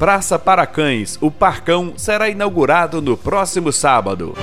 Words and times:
Praça 0.00 0.38
para 0.38 0.66
Cães, 0.66 1.18
o 1.20 1.30
Parcão 1.30 1.92
será 1.94 2.30
inaugurado 2.30 3.02
no 3.02 3.18
próximo 3.18 3.70
sábado. 3.70 4.34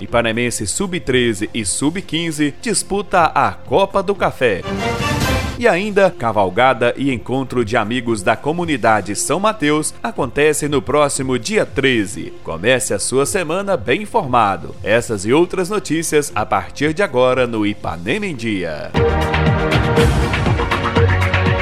Ipanemense 0.00 0.64
Sub-13 0.64 1.50
e 1.52 1.64
Sub-15 1.66 2.54
disputa 2.62 3.24
a 3.34 3.50
Copa 3.50 4.00
do 4.00 4.14
Café. 4.14 4.62
E 5.58 5.66
ainda, 5.66 6.08
cavalgada 6.08 6.94
e 6.96 7.12
encontro 7.12 7.64
de 7.64 7.76
amigos 7.76 8.22
da 8.22 8.36
comunidade 8.36 9.16
São 9.16 9.40
Mateus 9.40 9.92
acontece 10.00 10.68
no 10.68 10.80
próximo 10.80 11.36
dia 11.36 11.66
13. 11.66 12.32
Comece 12.44 12.94
a 12.94 13.00
sua 13.00 13.26
semana 13.26 13.76
bem 13.76 14.02
informado. 14.02 14.72
Essas 14.84 15.26
e 15.26 15.32
outras 15.32 15.68
notícias 15.68 16.30
a 16.32 16.46
partir 16.46 16.94
de 16.94 17.02
agora 17.02 17.44
no 17.44 17.66
Ipanema 17.66 18.24
em 18.24 18.36
Dia. 18.36 18.92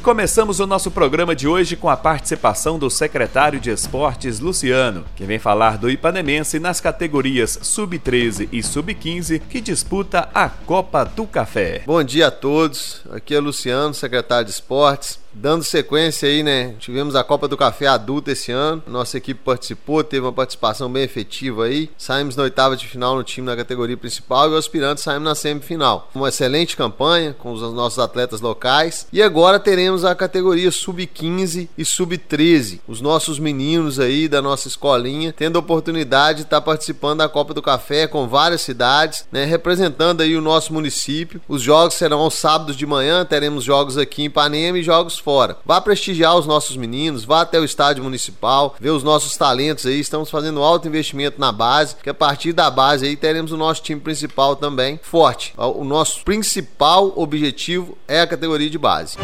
Começamos 0.00 0.60
o 0.60 0.66
nosso 0.66 0.90
programa 0.90 1.36
de 1.36 1.46
hoje 1.46 1.76
com 1.76 1.88
a 1.88 1.96
participação 1.96 2.78
do 2.78 2.88
secretário 2.88 3.60
de 3.60 3.70
Esportes, 3.70 4.40
Luciano, 4.40 5.04
que 5.14 5.24
vem 5.24 5.38
falar 5.38 5.76
do 5.76 5.90
Ipanemense 5.90 6.58
nas 6.58 6.80
categorias 6.80 7.58
Sub-13 7.60 8.48
e 8.50 8.62
Sub-15 8.62 9.42
que 9.48 9.60
disputa 9.60 10.28
a 10.32 10.48
Copa 10.48 11.04
do 11.04 11.26
Café. 11.26 11.82
Bom 11.84 12.02
dia 12.02 12.28
a 12.28 12.30
todos, 12.30 13.02
aqui 13.10 13.34
é 13.34 13.40
Luciano, 13.40 13.92
secretário 13.92 14.46
de 14.46 14.52
Esportes. 14.52 15.20
Dando 15.32 15.62
sequência 15.62 16.28
aí, 16.28 16.42
né? 16.42 16.74
Tivemos 16.78 17.14
a 17.14 17.22
Copa 17.22 17.46
do 17.46 17.56
Café 17.56 17.86
adulta 17.86 18.32
esse 18.32 18.50
ano. 18.50 18.82
Nossa 18.86 19.16
equipe 19.16 19.40
participou, 19.44 20.02
teve 20.02 20.26
uma 20.26 20.32
participação 20.32 20.90
bem 20.90 21.04
efetiva 21.04 21.64
aí. 21.64 21.88
Saímos 21.96 22.34
na 22.34 22.42
oitava 22.42 22.76
de 22.76 22.86
final 22.86 23.14
no 23.14 23.22
time 23.22 23.46
na 23.46 23.56
categoria 23.56 23.96
principal 23.96 24.50
e 24.50 24.54
o 24.54 24.56
aspirante 24.56 25.00
saímos 25.00 25.24
na 25.24 25.34
semifinal. 25.34 26.10
Uma 26.14 26.28
excelente 26.28 26.76
campanha 26.76 27.32
com 27.32 27.52
os 27.52 27.60
nossos 27.72 27.98
atletas 28.00 28.40
locais. 28.40 29.06
E 29.12 29.22
agora 29.22 29.60
teremos 29.60 29.89
a 30.04 30.14
categoria 30.14 30.70
sub-15 30.70 31.68
e 31.76 31.84
sub-13. 31.84 32.80
Os 32.86 33.00
nossos 33.00 33.38
meninos 33.38 33.98
aí 33.98 34.28
da 34.28 34.40
nossa 34.40 34.68
escolinha 34.68 35.34
tendo 35.36 35.56
a 35.56 35.60
oportunidade 35.60 36.38
de 36.38 36.44
estar 36.44 36.60
participando 36.60 37.18
da 37.18 37.28
Copa 37.28 37.52
do 37.52 37.60
Café 37.62 38.06
com 38.06 38.28
várias 38.28 38.60
cidades, 38.60 39.26
né? 39.32 39.44
Representando 39.44 40.20
aí 40.20 40.36
o 40.36 40.40
nosso 40.40 40.72
município. 40.72 41.40
Os 41.48 41.62
jogos 41.62 41.94
serão 41.94 42.20
aos 42.20 42.34
sábados 42.34 42.76
de 42.76 42.86
manhã, 42.86 43.24
teremos 43.24 43.64
jogos 43.64 43.98
aqui 43.98 44.22
em 44.22 44.26
Ipanema 44.26 44.78
e 44.78 44.82
jogos 44.82 45.18
fora. 45.18 45.56
Vá 45.64 45.80
prestigiar 45.80 46.36
os 46.36 46.46
nossos 46.46 46.76
meninos, 46.76 47.24
vá 47.24 47.40
até 47.40 47.58
o 47.58 47.64
estádio 47.64 48.04
municipal, 48.04 48.76
ver 48.80 48.90
os 48.90 49.02
nossos 49.02 49.36
talentos 49.36 49.86
aí. 49.86 49.98
Estamos 49.98 50.30
fazendo 50.30 50.62
alto 50.62 50.86
investimento 50.86 51.40
na 51.40 51.50
base, 51.50 51.96
que 52.02 52.10
a 52.10 52.14
partir 52.14 52.52
da 52.52 52.70
base 52.70 53.06
aí 53.06 53.16
teremos 53.16 53.52
o 53.52 53.56
nosso 53.56 53.82
time 53.82 54.00
principal 54.00 54.56
também 54.56 55.00
forte. 55.02 55.52
O 55.56 55.84
nosso 55.84 56.24
principal 56.24 57.12
objetivo 57.16 57.96
é 58.06 58.20
a 58.20 58.26
categoria 58.26 58.70
de 58.70 58.78
base. 58.78 59.16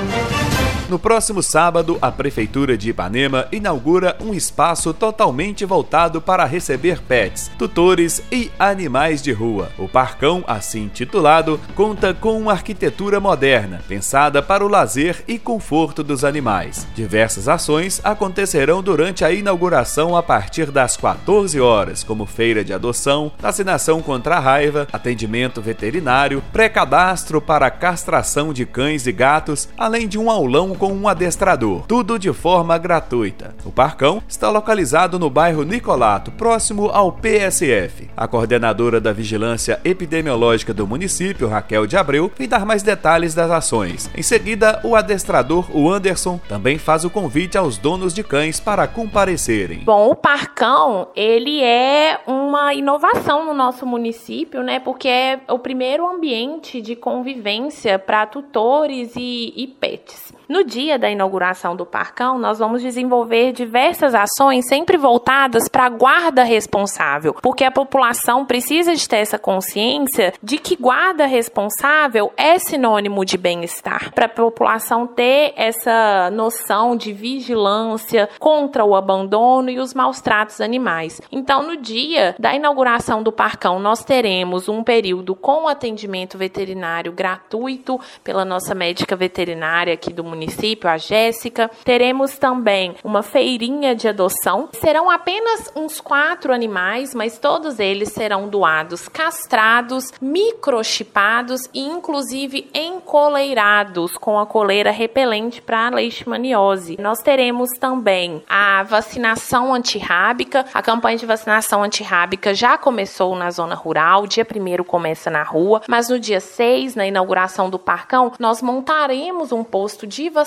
No 0.89 1.01
próximo 1.01 1.43
sábado, 1.43 1.99
a 2.01 2.13
Prefeitura 2.13 2.79
de 2.79 2.91
Ipanema 2.91 3.49
inaugura 3.51 4.17
um 4.21 4.33
espaço 4.33 4.95
totalmente 4.95 5.65
voltado 5.65 6.21
para 6.21 6.45
receber 6.45 7.03
pets, 7.03 7.51
tutores 7.59 8.23
e 8.31 8.53
animais 8.57 9.21
de 9.21 9.33
rua. 9.33 9.73
O 9.77 9.89
Parcão, 9.89 10.45
assim 10.47 10.87
titulado, 10.87 11.59
conta 11.75 12.15
com 12.15 12.39
uma 12.39 12.53
arquitetura 12.53 13.19
moderna, 13.19 13.83
pensada 13.89 14.41
para 14.41 14.65
o 14.65 14.69
lazer 14.69 15.25
e 15.27 15.41
conforto 15.41 16.05
dos 16.05 16.25
animais. 16.25 16.87
Diversas 16.95 17.49
ações 17.49 18.01
acontecerão 18.05 18.81
durante 18.81 19.25
a 19.25 19.33
inauguração 19.33 20.17
a 20.17 20.23
partir 20.23 20.71
das 20.71 20.97
14 20.97 21.61
horas, 21.61 22.05
como 22.05 22.27
feira 22.27 22.63
de 22.63 22.73
adoção, 22.73 23.33
vacinação 23.41 24.01
contra 24.01 24.37
a 24.37 24.41
raiva, 24.41 24.87
atendimento 24.93 25.61
veterinário, 25.61 26.45
pré-cadastro 26.53 27.41
para 27.41 27.73
castração 27.73 28.53
de 28.53 28.65
cães 28.65 29.05
e 29.09 29.11
gatos, 29.11 29.69
além 29.77 30.07
de 30.07 30.17
um 30.17 30.31
aulão 30.31 30.76
com 30.77 30.93
um 30.93 31.09
adestrador, 31.09 31.85
tudo 31.87 32.19
de 32.19 32.33
forma 32.33 32.77
gratuita. 32.79 33.55
O 33.65 33.73
Parcão 33.73 34.23
está 34.29 34.51
localizado 34.51 35.19
no 35.19 35.31
bairro 35.31 35.63
Nicolato, 35.63 36.31
próximo 36.33 36.91
ao 36.91 37.11
PSF. 37.11 38.09
A 38.17 38.29
coordenadora 38.29 39.01
da 39.01 39.13
Vigilância 39.13 39.81
Epidemiológica 39.85 40.73
do 40.73 40.87
município, 40.87 41.49
Raquel 41.49 41.87
de 41.87 41.97
Abreu, 41.97 42.31
vem 42.37 42.49
dar 42.49 42.65
mais 42.67 42.83
detalhes 42.83 43.35
das 43.35 43.51
ações. 43.51 44.11
Em 44.15 44.23
seguida, 44.23 44.81
o 44.85 44.95
adestrador, 44.95 45.67
o 45.75 45.91
Anderson, 45.91 46.39
também 46.49 46.79
faz 46.79 47.05
o 47.05 47.11
convite 47.11 47.57
aos 47.57 47.79
donos 47.79 48.13
de 48.13 48.23
cães 48.23 48.61
para 48.61 48.87
comparecerem. 48.87 49.81
Bom, 49.81 50.11
o 50.11 50.15
Parcão, 50.15 51.09
ele 51.17 51.63
é 51.63 52.21
uma 52.27 52.75
inovação 52.75 53.45
no 53.45 53.55
nosso 53.55 53.87
município, 53.87 54.63
né? 54.63 54.79
Porque 54.79 55.09
é 55.09 55.41
o 55.49 55.59
primeiro 55.59 56.07
ambiente 56.07 56.81
de 56.81 56.95
convivência 56.95 57.99
para 57.99 58.27
tutores 58.27 59.13
e, 59.17 59.53
e 59.57 59.67
pets. 59.67 60.33
No 60.49 60.63
dia 60.67 60.99
da 60.99 61.09
inauguração 61.09 61.77
do 61.77 61.87
Parcão, 61.87 62.39
nós 62.39 62.59
vamos 62.59 62.83
desenvolver 62.83 63.53
diversas 63.53 64.15
ações 64.15 64.67
sempre 64.69 64.97
voltadas 64.97 65.69
para 65.69 65.87
a 65.87 65.89
guarda 65.89 66.43
responsável, 66.43 67.35
porque 67.41 67.65
a 67.65 67.71
população 67.71 68.45
precisa 68.45 68.95
de 68.95 69.09
ter 69.09 69.19
essa 69.19 69.39
consciência 69.39 70.35
de 70.43 70.59
que 70.59 70.75
guarda 70.75 71.25
responsável 71.25 72.33
é 72.37 72.59
sinônimo 72.59 73.25
de 73.25 73.39
bem-estar, 73.39 74.13
para 74.13 74.27
a 74.27 74.29
população 74.29 75.07
ter 75.07 75.55
essa 75.57 76.31
noção 76.33 76.97
de 76.97 77.13
vigilância 77.13 78.29
contra 78.41 78.85
o 78.85 78.97
abandono 78.97 79.71
e 79.71 79.79
os 79.79 79.95
maus 79.95 80.21
tratos 80.21 80.61
animais. 80.61 81.21
Então, 81.31 81.63
no 81.63 81.77
dia 81.77 82.35
da 82.39 82.55
inauguração 82.55 83.23
do 83.23 83.31
Parcão, 83.31 83.79
nós 83.79 84.05
teremos 84.05 84.69
um 84.69 84.83
período 84.83 85.37
com 85.37 85.69
atendimento 85.69 86.37
veterinário 86.37 87.13
gratuito 87.13 88.01
pela 88.25 88.45
nossa 88.45 88.75
médica 88.75 89.15
veterinária 89.15 89.95
aqui 89.95 90.13
do 90.13 90.25
município 90.25 90.56
município, 90.57 90.89
a 90.89 90.97
Jéssica. 90.97 91.71
Teremos 91.85 92.39
também 92.39 92.97
uma 93.05 93.23
feirinha 93.23 93.95
de 93.95 94.09
adoção. 94.09 94.69
Serão 94.73 95.11
apenas 95.11 95.71
uns 95.77 96.01
quatro 96.01 96.53
animais, 96.53 97.15
mas 97.15 97.39
todos 97.39 97.79
eles 97.79 98.11
serão 98.11 98.49
doados 98.49 99.09
castrados, 99.09 100.13
microchipados 100.21 101.63
e 101.75 101.81
inclusive 101.81 102.69
encoleirados 102.75 104.13
com 104.17 104.39
a 104.39 104.47
coleira 104.47 104.91
repelente 104.91 105.61
para 105.61 105.87
a 105.87 105.91
leishmaniose. 105.91 106.97
Nós 106.99 107.19
teremos 107.19 107.71
também 107.79 108.43
a 108.49 108.83
vacinação 108.83 109.75
antirrábica. 109.75 110.65
A 110.73 110.83
campanha 110.83 111.19
de 111.19 111.27
vacinação 111.27 111.83
antirrábica 111.83 112.55
já 112.55 112.79
começou 112.79 113.37
na 113.37 113.51
zona 113.51 113.75
rural, 113.75 114.27
dia 114.27 114.47
1 114.47 114.85
começa 114.85 115.31
na 115.31 115.43
rua, 115.43 115.83
mas 115.87 116.09
no 116.09 116.19
dia 116.19 116.41
6, 116.41 116.95
na 116.95 117.07
inauguração 117.07 117.69
do 117.69 117.79
Parcão, 117.79 118.33
nós 118.39 118.63
montaremos 118.63 119.53
um 119.53 119.63
posto 119.63 120.07
de 120.07 120.31
vacinação 120.31 120.46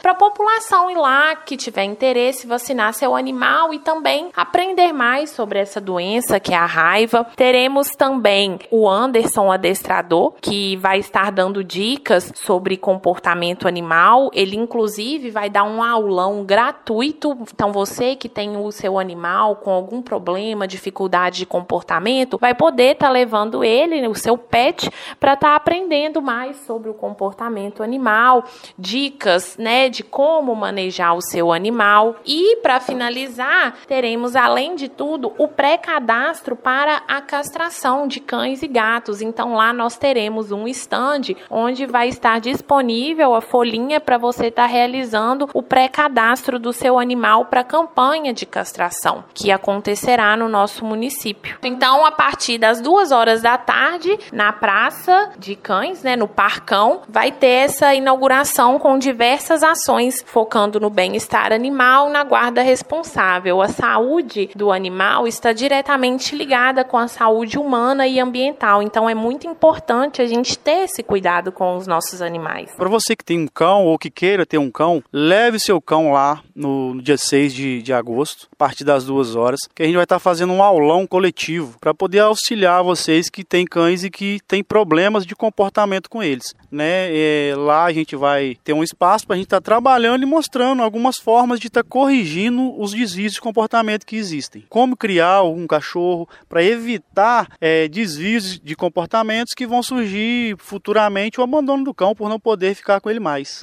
para 0.00 0.12
a 0.12 0.14
população 0.14 0.90
ir 0.90 0.96
lá 0.96 1.34
que 1.36 1.56
tiver 1.56 1.84
interesse 1.84 2.46
vacinar 2.46 2.92
seu 2.94 3.14
animal 3.14 3.72
e 3.74 3.78
também 3.78 4.30
aprender 4.36 4.92
mais 4.92 5.30
sobre 5.30 5.58
essa 5.58 5.80
doença 5.80 6.40
que 6.40 6.52
é 6.52 6.56
a 6.56 6.66
raiva. 6.66 7.26
Teremos 7.36 7.90
também 7.90 8.58
o 8.70 8.88
Anderson 8.88 9.50
adestrador 9.50 10.34
que 10.40 10.76
vai 10.76 10.98
estar 10.98 11.30
dando 11.32 11.62
dicas 11.62 12.32
sobre 12.34 12.76
comportamento 12.76 13.68
animal. 13.68 14.30
Ele 14.32 14.56
inclusive 14.56 15.30
vai 15.30 15.50
dar 15.50 15.64
um 15.64 15.82
aulão 15.82 16.44
gratuito. 16.44 17.36
Então 17.52 17.72
você 17.72 18.16
que 18.16 18.28
tem 18.28 18.56
o 18.56 18.70
seu 18.70 18.98
animal 18.98 19.56
com 19.56 19.70
algum 19.70 20.02
problema, 20.02 20.66
dificuldade 20.66 21.38
de 21.38 21.46
comportamento, 21.46 22.38
vai 22.38 22.54
poder 22.54 22.92
estar 22.92 23.06
tá 23.06 23.12
levando 23.12 23.64
ele, 23.64 24.06
o 24.06 24.14
seu 24.14 24.36
pet, 24.36 24.90
para 25.18 25.34
estar 25.34 25.50
tá 25.50 25.56
aprendendo 25.56 26.20
mais 26.22 26.56
sobre 26.66 26.88
o 26.88 26.94
comportamento 26.94 27.82
animal, 27.82 28.44
de 28.78 29.10
dicas, 29.16 29.56
né, 29.58 29.88
de 29.88 30.02
como 30.02 30.54
manejar 30.54 31.14
o 31.14 31.22
seu 31.22 31.52
animal. 31.52 32.16
E 32.24 32.56
para 32.56 32.80
finalizar, 32.80 33.74
teremos 33.86 34.36
além 34.36 34.74
de 34.74 34.88
tudo 34.88 35.32
o 35.38 35.48
pré-cadastro 35.48 36.54
para 36.54 37.02
a 37.08 37.20
castração 37.20 38.06
de 38.06 38.20
cães 38.20 38.62
e 38.62 38.68
gatos. 38.68 39.22
Então 39.22 39.54
lá 39.54 39.72
nós 39.72 39.96
teremos 39.96 40.52
um 40.52 40.68
stand 40.68 41.34
onde 41.50 41.86
vai 41.86 42.08
estar 42.08 42.40
disponível 42.40 43.34
a 43.34 43.40
folhinha 43.40 44.00
para 44.00 44.18
você 44.18 44.48
estar 44.48 44.62
tá 44.62 44.68
realizando 44.68 45.48
o 45.54 45.62
pré-cadastro 45.62 46.58
do 46.58 46.72
seu 46.72 46.98
animal 46.98 47.46
para 47.46 47.60
a 47.60 47.64
campanha 47.64 48.32
de 48.32 48.44
castração 48.44 49.24
que 49.32 49.50
acontecerá 49.50 50.36
no 50.36 50.48
nosso 50.48 50.84
município. 50.84 51.58
Então, 51.62 52.04
a 52.04 52.12
partir 52.12 52.58
das 52.58 52.80
duas 52.80 53.12
horas 53.12 53.42
da 53.42 53.56
tarde, 53.56 54.18
na 54.32 54.52
Praça 54.52 55.32
de 55.38 55.56
Cães, 55.56 56.02
né, 56.02 56.16
no 56.16 56.28
Parcão, 56.28 57.02
vai 57.08 57.32
ter 57.32 57.46
essa 57.46 57.94
inauguração 57.94 58.78
com 58.78 58.98
diversas 59.06 59.62
ações 59.62 60.20
focando 60.26 60.80
no 60.80 60.90
bem-estar 60.90 61.52
animal, 61.52 62.10
na 62.10 62.24
guarda 62.24 62.60
responsável. 62.60 63.62
A 63.62 63.68
saúde 63.68 64.50
do 64.56 64.72
animal 64.72 65.28
está 65.28 65.52
diretamente 65.52 66.34
ligada 66.34 66.82
com 66.82 66.98
a 66.98 67.06
saúde 67.06 67.56
humana 67.56 68.04
e 68.04 68.18
ambiental. 68.18 68.82
Então, 68.82 69.08
é 69.08 69.14
muito 69.14 69.46
importante 69.46 70.20
a 70.20 70.26
gente 70.26 70.58
ter 70.58 70.86
esse 70.86 71.04
cuidado 71.04 71.52
com 71.52 71.76
os 71.76 71.86
nossos 71.86 72.20
animais. 72.20 72.72
Para 72.76 72.88
você 72.88 73.14
que 73.14 73.24
tem 73.24 73.38
um 73.38 73.46
cão 73.46 73.84
ou 73.84 73.96
que 73.96 74.10
queira 74.10 74.44
ter 74.44 74.58
um 74.58 74.72
cão, 74.72 75.00
leve 75.12 75.60
seu 75.60 75.80
cão 75.80 76.10
lá 76.10 76.42
no, 76.52 77.00
dia 77.00 77.16
6 77.16 77.54
de, 77.54 77.82
de 77.82 77.92
agosto, 77.92 78.48
a 78.52 78.56
partir 78.56 78.82
das 78.82 79.04
duas 79.04 79.36
horas, 79.36 79.60
que 79.72 79.84
a 79.84 79.86
gente 79.86 79.94
vai 79.94 80.04
estar 80.04 80.18
fazendo 80.18 80.52
um 80.52 80.64
aulão 80.64 81.06
coletivo 81.06 81.78
para 81.80 81.94
poder 81.94 82.20
auxiliar 82.20 82.82
vocês 82.82 83.30
que 83.30 83.44
têm 83.44 83.64
cães 83.64 84.02
e 84.02 84.10
que 84.10 84.40
têm 84.48 84.64
problemas 84.64 85.24
de 85.24 85.36
comportamento 85.36 86.10
com 86.10 86.22
eles. 86.22 86.56
Né? 86.72 87.08
E 87.12 87.54
lá 87.54 87.84
a 87.84 87.92
gente 87.92 88.16
vai 88.16 88.56
ter 88.64 88.72
um 88.72 88.82
espaço 88.86 89.26
para 89.26 89.34
a 89.34 89.36
gente 89.36 89.46
estar 89.46 89.60
tá 89.60 89.64
trabalhando 89.64 90.22
e 90.22 90.26
mostrando 90.26 90.82
algumas 90.82 91.18
formas 91.18 91.60
de 91.60 91.66
estar 91.66 91.82
tá 91.82 91.88
corrigindo 91.88 92.78
os 92.80 92.92
desvios 92.92 93.34
de 93.34 93.40
comportamento 93.40 94.06
que 94.06 94.16
existem. 94.16 94.64
Como 94.68 94.96
criar 94.96 95.42
um 95.42 95.66
cachorro 95.66 96.28
para 96.48 96.64
evitar 96.64 97.48
é, 97.60 97.88
desvios 97.88 98.58
de 98.58 98.74
comportamentos 98.74 99.52
que 99.54 99.66
vão 99.66 99.82
surgir 99.82 100.56
futuramente 100.58 101.40
o 101.40 101.44
abandono 101.44 101.84
do 101.84 101.94
cão 101.94 102.14
por 102.14 102.28
não 102.28 102.40
poder 102.40 102.74
ficar 102.74 103.00
com 103.00 103.10
ele 103.10 103.20
mais. 103.20 103.62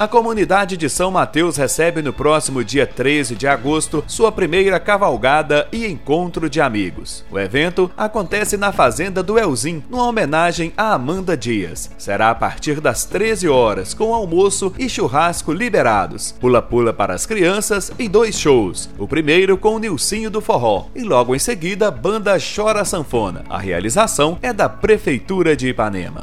A 0.00 0.06
comunidade 0.06 0.76
de 0.76 0.88
São 0.88 1.10
Mateus 1.10 1.56
recebe 1.56 2.00
no 2.02 2.12
próximo 2.12 2.62
dia 2.62 2.86
13 2.86 3.34
de 3.34 3.48
agosto 3.48 4.04
sua 4.06 4.30
primeira 4.30 4.78
cavalgada 4.78 5.66
e 5.72 5.84
encontro 5.88 6.48
de 6.48 6.60
amigos. 6.60 7.24
O 7.28 7.36
evento 7.36 7.90
acontece 7.96 8.56
na 8.56 8.70
Fazenda 8.70 9.24
do 9.24 9.36
Elzim, 9.36 9.82
numa 9.90 10.06
homenagem 10.06 10.72
a 10.76 10.92
Amanda 10.92 11.36
Dias. 11.36 11.90
Será 11.98 12.30
a 12.30 12.34
partir 12.34 12.80
das 12.80 13.04
13 13.06 13.48
horas, 13.48 13.92
com 13.92 14.14
almoço 14.14 14.72
e 14.78 14.88
churrasco 14.88 15.52
liberados, 15.52 16.30
pula-pula 16.30 16.92
para 16.92 17.12
as 17.12 17.26
crianças 17.26 17.90
e 17.98 18.08
dois 18.08 18.38
shows. 18.38 18.88
O 19.00 19.08
primeiro 19.08 19.58
com 19.58 19.74
o 19.74 19.78
Nilcinho 19.80 20.30
do 20.30 20.40
Forró 20.40 20.86
e 20.94 21.02
logo 21.02 21.34
em 21.34 21.40
seguida 21.40 21.90
Banda 21.90 22.38
Chora 22.38 22.84
Sanfona. 22.84 23.42
A 23.50 23.58
realização 23.58 24.38
é 24.42 24.52
da 24.52 24.68
Prefeitura 24.68 25.56
de 25.56 25.70
Ipanema. 25.70 26.22